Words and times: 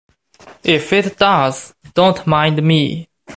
If 0.63 0.91
it 0.93 1.19
does, 1.19 1.75
don't 1.93 2.25
mind 2.25 2.63
me. 2.63 3.07